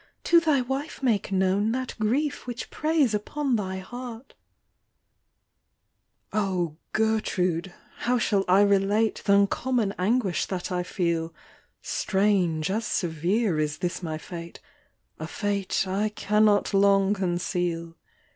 to 0.23 0.39
thy 0.39 0.61
wife 0.61 1.03
make 1.03 1.31
known 1.31 1.71
That 1.73 1.93
grief 1.99 2.47
which 2.47 2.71
preys 2.71 3.13
upon 3.13 3.55
thy 3.55 3.77
heart:"" 3.77 4.33
O 6.33 6.77
Gertrude! 6.91 7.71
how 7.97 8.17
shall 8.17 8.43
I 8.47 8.61
relate 8.63 9.21
Th' 9.23 9.29
uncommon 9.29 9.93
anguish 9.99 10.47
that 10.47 10.71
I 10.71 10.81
feel 10.81 11.29
j 11.29 11.35
Strange 11.83 12.71
as 12.71 12.83
severe 12.85 13.59
is 13.59 13.77
this 13.77 14.01
my 14.01 14.17
fate,— 14.17 14.59
* 14.95 15.19
A 15.19 15.27
fate 15.27 15.85
I 15.87 16.09
cannot 16.09 16.73
long 16.73 17.13
conceal. 17.13 17.95